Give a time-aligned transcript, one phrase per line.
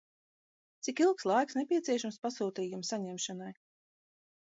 [0.85, 3.51] Cik ilgs laiks nepieciešams pasūtījuma saņemšanai?